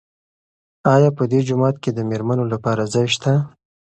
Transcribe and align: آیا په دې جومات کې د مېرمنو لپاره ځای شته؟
آیا 0.93 1.09
په 1.17 1.23
دې 1.31 1.39
جومات 1.47 1.75
کې 1.83 1.91
د 1.93 1.99
مېرمنو 2.09 2.43
لپاره 2.53 2.83
ځای 2.93 3.07
شته؟ 3.15 3.33